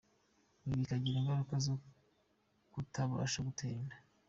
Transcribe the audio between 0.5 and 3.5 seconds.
Ibi bikagira ingaruka zo kutabasha